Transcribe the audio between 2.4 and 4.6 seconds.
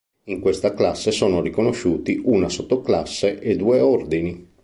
sottoclasse e due ordini.